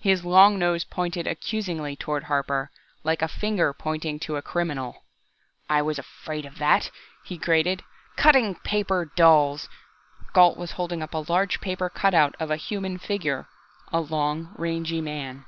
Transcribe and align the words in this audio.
His 0.00 0.24
long 0.24 0.58
nose 0.58 0.82
pointed 0.82 1.28
accusingly 1.28 1.94
toward 1.94 2.24
Harper, 2.24 2.72
like 3.04 3.22
a 3.22 3.28
finger 3.28 3.72
pointing 3.72 4.16
out 4.26 4.34
a 4.34 4.42
criminal. 4.42 5.04
"I 5.70 5.82
was 5.82 6.00
afraid 6.00 6.44
of 6.44 6.58
that!" 6.58 6.90
he 7.24 7.38
grated. 7.38 7.84
"Cutting 8.16 8.56
paper 8.56 9.12
dolls!" 9.14 9.68
Gault 10.32 10.58
was 10.58 10.72
holding 10.72 11.00
up 11.00 11.14
a 11.14 11.30
large 11.30 11.60
paper 11.60 11.88
cutout 11.88 12.34
of 12.40 12.50
a 12.50 12.56
human 12.56 12.98
figure 12.98 13.46
a 13.92 14.00
long, 14.00 14.52
rangy 14.56 15.00
man. 15.00 15.44